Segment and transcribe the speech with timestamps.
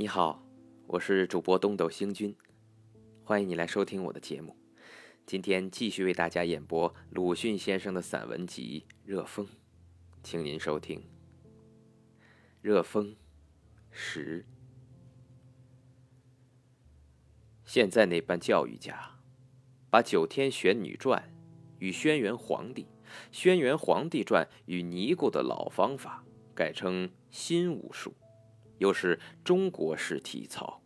[0.00, 0.42] 你好，
[0.86, 2.34] 我是主播东斗星君，
[3.22, 4.56] 欢迎你来收听我的节目。
[5.26, 9.44] 今天继续为大家演播鲁迅先生的散文集《热风》，
[10.22, 11.00] 请您收听
[12.62, 13.08] 《热风》
[13.90, 14.46] 十。
[17.66, 19.18] 现在那班教育家，
[19.90, 21.22] 把《九天玄女传》
[21.78, 22.84] 与《轩辕黄帝》
[23.30, 26.24] 《轩辕黄帝传》与尼姑的老方法
[26.54, 28.14] 改成新武术。
[28.80, 30.80] 又是中国式体操，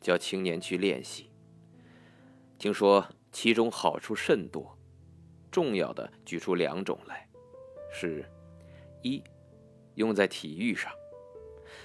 [0.00, 1.30] 叫青年去练习。
[2.58, 4.76] 听说其中好处甚多，
[5.48, 7.28] 重要的举出两种来：
[7.92, 8.28] 是，
[9.00, 9.22] 一，
[9.94, 10.90] 用在体育上。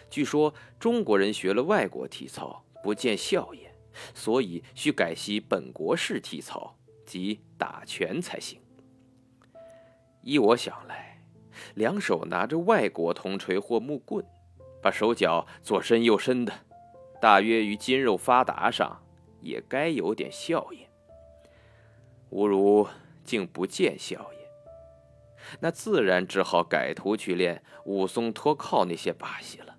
[0.10, 3.72] 据说中国人学了外国体操不见效也，
[4.16, 8.60] 所以需改习本国式体操，即打拳才行。
[10.24, 11.22] 依我想来，
[11.76, 14.26] 两手拿着外国铜锤或木棍。
[14.82, 16.54] 把手脚左伸右伸的，
[17.22, 19.04] 大约于筋肉发达上
[19.42, 20.80] 也该有点效应。
[22.32, 22.88] 吾如
[23.24, 24.48] 竟不见效也，
[25.60, 29.78] 那自然只好改图去练武松脱靠那些把戏了。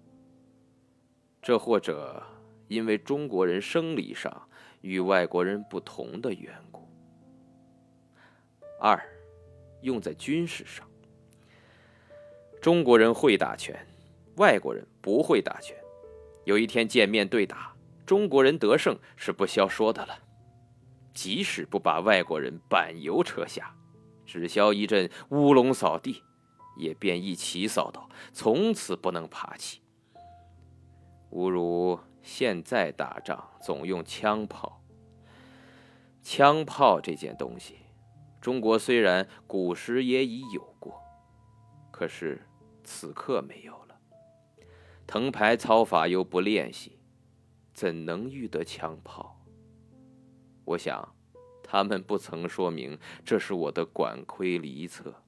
[1.40, 2.22] 这或者
[2.68, 4.48] 因为中国人生理上
[4.82, 6.88] 与外国人不同的缘故。
[8.78, 9.02] 二，
[9.80, 10.88] 用在军事上，
[12.60, 13.86] 中国人会打拳。
[14.36, 15.76] 外国人不会打拳，
[16.44, 17.74] 有一天见面对打，
[18.06, 20.18] 中国人得胜是不消说的了。
[21.12, 23.74] 即使不把外国人板油车下，
[24.24, 26.22] 只消一阵乌龙扫地，
[26.78, 29.82] 也便一起扫到，从此不能爬起。
[31.28, 34.82] 吾如现在打仗总用枪炮，
[36.22, 37.76] 枪炮这件东西，
[38.40, 41.02] 中国虽然古时也已有过，
[41.90, 42.40] 可是
[42.82, 43.98] 此刻没有了。
[45.12, 46.98] 藤牌操法又不练习，
[47.74, 49.44] 怎能遇得枪炮？
[50.64, 51.14] 我想，
[51.62, 55.22] 他们不曾说明这是我的管窥离策。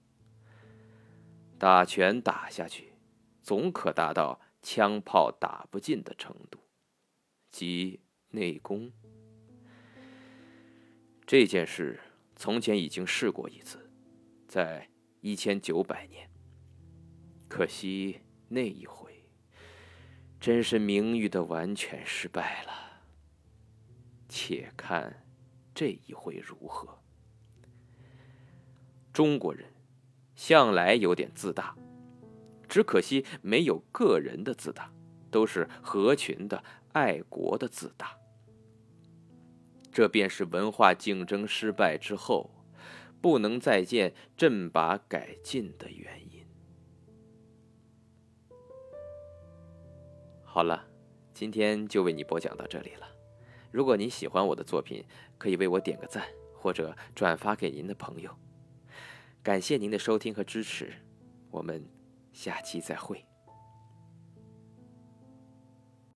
[1.58, 2.94] 打拳打下去，
[3.42, 6.58] 总可达到枪炮打不进的程度，
[7.50, 8.00] 即
[8.31, 8.91] 内功。
[11.26, 12.00] 这件事
[12.34, 13.91] 从前已经试过一次，
[14.48, 14.88] 在
[15.20, 16.26] 一千九百年。
[17.48, 19.23] 可惜那一回。
[20.44, 23.00] 真是名誉的完全失败了。
[24.28, 25.25] 且看
[25.75, 26.99] 这一回如何？
[29.10, 29.72] 中国人
[30.34, 31.75] 向来有点自大，
[32.69, 34.93] 只可惜没有个人的自大，
[35.31, 36.62] 都是合群的、
[36.93, 38.15] 爱国的自大。
[39.91, 42.50] 这便是文化竞争失败之后，
[43.22, 46.33] 不能再见振拔改进的原因。
[50.54, 50.87] 好了，
[51.32, 53.09] 今天就为你播讲到这里了。
[53.72, 55.04] 如果您喜欢我的作品，
[55.37, 58.31] 可以为我点个赞，或者转发给您的朋友。
[59.43, 60.93] 感谢您的收听和支持，
[61.50, 61.84] 我们
[62.32, 63.26] 下期再会。